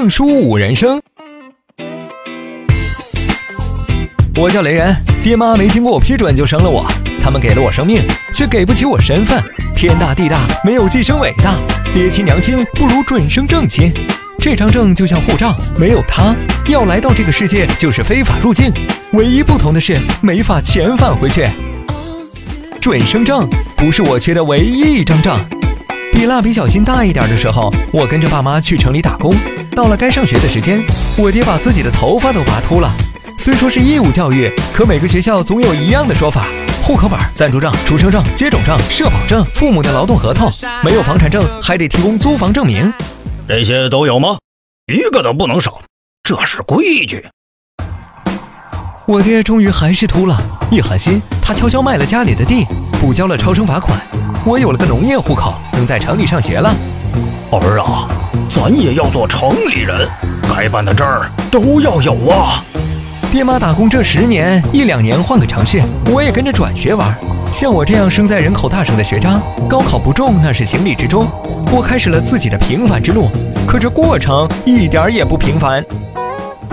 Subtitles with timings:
[0.00, 1.02] 证书五人生。
[4.36, 4.94] 我叫雷人，
[5.24, 6.86] 爹妈没经过我批准就生了我，
[7.20, 8.00] 他们给了我生命，
[8.32, 9.42] 却给不起我身份。
[9.74, 11.56] 天大地大，没有寄生伟大，
[11.92, 13.92] 爹亲娘亲不如准生正亲。
[14.38, 16.32] 这张证就像护照，没有它，
[16.68, 18.72] 要来到这个世界就是非法入境。
[19.14, 21.44] 唯一不同的是，没法遣返回去。
[22.80, 25.36] 准生证不是我缺的唯一一张证。
[26.18, 29.32] 比蜡笔小新大一点的时候，我跟着爸妈去城里打工。
[29.70, 30.84] 到了该上学的时间，
[31.16, 32.92] 我爹把自己的头发都拔秃了。
[33.38, 36.48] 虽说是义务教育，可每个学校总有一样的说法：
[36.82, 40.50] 户口本、暂住证、出生证、接种证、社保证、父母的劳动合同，
[40.82, 42.92] 没有房产证还得提供租房证明。
[43.46, 44.38] 这些都有吗？
[44.92, 45.80] 一个都不能少，
[46.24, 47.28] 这是规矩。
[49.06, 50.36] 我爹终于还是秃了，
[50.68, 52.66] 一狠心，他悄悄卖了家里的地，
[53.00, 53.96] 补交了超生罚款。
[54.44, 56.74] 我有了个农业户口，能在城里上学了。
[57.50, 58.08] 儿啊，
[58.50, 60.08] 咱也要做城里人，
[60.54, 62.64] 该办的证儿都要有啊。
[63.30, 67.14] 爹妈打工这十年，一两年换个城市，我也跟着转学玩。
[67.52, 71.26] 像我这样生在人口大省的学渣，高考不中那是情理之中。
[71.70, 73.28] 我开始了自己的平凡之路，
[73.66, 75.84] 可这过程一点也不平凡。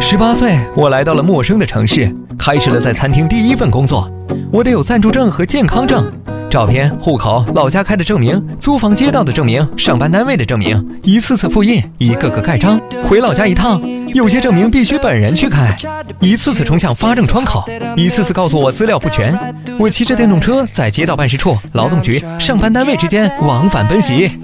[0.00, 4.10] 十八岁，我来到了陌生的城市，开始了在餐厅第一份工作。
[4.50, 6.10] 我得有暂住证和健康证。
[6.52, 12.78] 照片、户口、老家开的证明、租房街道的证明、上班单位的证明，一次次复印，一个个盖章。
[13.08, 15.74] 回老家一趟，有些证明必须本人去开，
[16.20, 17.64] 一次次冲向发证窗口，
[17.96, 19.34] 一次次告诉我资料不全。
[19.78, 24.38] 我骑着电动车在街道办事处、劳动局、上班单位之间往返奔袭。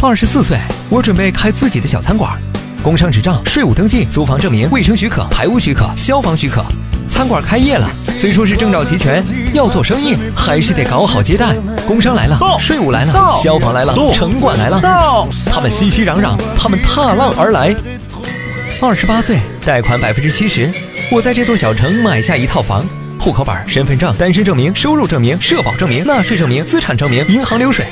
[0.00, 0.56] 二十四岁，
[0.88, 2.40] 我准备开自己的小餐馆，
[2.82, 6.64] 工商执照、税务登记、租房证明、卫生许可、排污许可、消防许可。
[7.06, 9.22] 餐馆开业了，虽说是证照齐全，
[9.52, 11.54] 要做生意还是得搞好接待。
[11.86, 17.74] 工商来了，税务来了，消防来了，城管来了，他们熙熙攘攘，他们踏浪而来。
[18.80, 20.72] 二十八岁，贷款百分之七十，
[21.10, 22.86] 我在这座小城买下一套房，
[23.18, 27.84] 户口本、身份证、单身证明、收入证明、社保证明、纳税证明、资产证明、银行流水。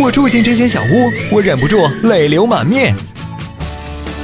[0.00, 2.92] 我住进这间小屋，我忍不住泪流满面。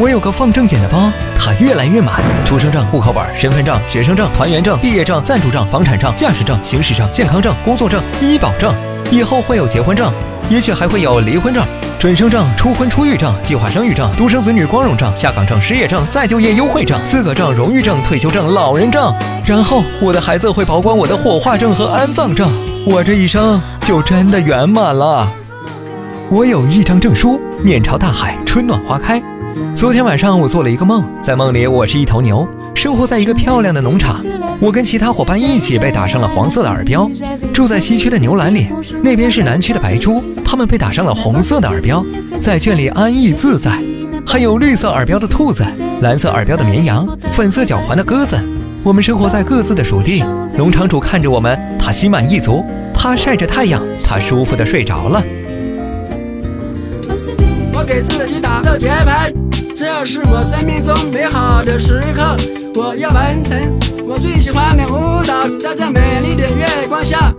[0.01, 2.23] 我有个放证件的包，它越来越满。
[2.45, 8.73] 出生证、户口本、身份证、学生证、团员证、毕业证、暂住证、房产证、驾驶证、行驶证、健康证、工作证、医保证，
[9.11, 10.13] 以后会有结婚证，
[10.49, 11.67] 也许还会有离婚证、
[11.99, 19.13] 准生证、初婚初育证、计划生育证、独生子女光荣证、下岗证、失业证、再就业优惠证、资格证、荣誉证、退休证、老人证。
[19.45, 22.49] 然后我的孩子会保管我的火化证和安葬证，
[22.87, 25.29] 我这一生就真的圆满了。
[26.31, 29.21] 我有一张证书，面朝大海，春暖花开。
[29.75, 34.25] 昨天晚上我做了一个梦，在梦里我是一头牛，生活在一个漂亮的农场。
[34.61, 37.09] 我跟其他伙伴一起被打上了黄色的耳标，
[37.53, 38.67] 住在西区的牛栏里。
[39.03, 42.05] 那边是南区的白猪，他们被打上了红色的耳标，
[42.41, 43.81] 在圈里安逸自在。
[44.27, 45.65] 还有绿色耳标的兔子，
[46.03, 48.37] 蓝色耳标的绵羊，粉色脚环的鸽子。
[48.83, 50.25] 我们生活在各自的属地。
[50.57, 55.23] 农场主看着我们，他心满意足，他晒着太阳，他舒服的睡着了。
[57.79, 59.33] 我给自己打的节拍，
[59.77, 62.37] 这是我生命中美好的时刻。
[62.75, 63.57] 我要完成
[64.05, 67.33] 我最喜欢的舞蹈，在这美丽的月光下，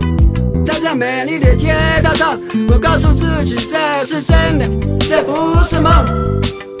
[0.64, 2.40] 在这美丽的街道上，
[2.70, 4.64] 我告诉自己这是真的，
[5.00, 5.92] 这不是梦。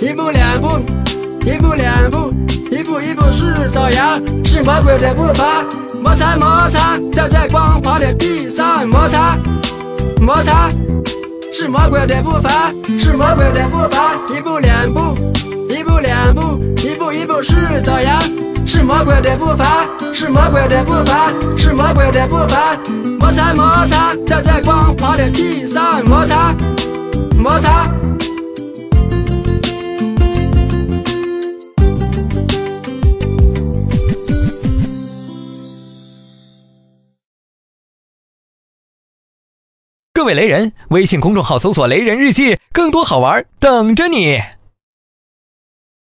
[0.00, 0.80] 一步两步，
[1.44, 2.32] 一步两步，
[2.70, 5.66] 一步一步是走摇，是魔鬼的步伐，
[6.02, 9.36] 摩擦摩擦，在这光滑的地上摩擦
[10.18, 10.70] 摩擦。
[11.60, 15.14] 是魔鬼的步伐，是魔鬼的步伐，一步两步，
[15.68, 18.18] 一步两步，一步一步是走呀。
[18.66, 22.78] 是魔鬼的步伐，是魔鬼的步伐，是魔鬼的步伐，
[23.20, 26.54] 摩擦摩擦，在这光滑的地上摩擦
[27.38, 27.86] 摩擦。
[40.20, 44.38] 各位雷人，微信公众号搜索“雷人日记”，更多好玩等着你。